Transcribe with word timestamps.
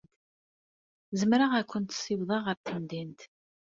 Zemreɣ 1.19 1.51
ad 1.59 1.65
kent-ssiwḍeɣ 1.71 2.41
ɣer 2.43 2.57
temdint. 2.59 3.21